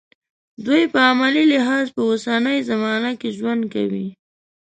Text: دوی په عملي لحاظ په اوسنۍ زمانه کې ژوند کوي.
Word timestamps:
دوی 0.65 0.83
په 0.93 0.99
عملي 1.09 1.43
لحاظ 1.53 1.85
په 1.95 2.01
اوسنۍ 2.09 2.59
زمانه 2.69 3.11
کې 3.19 3.29
ژوند 3.37 3.61
کوي. 3.73 4.07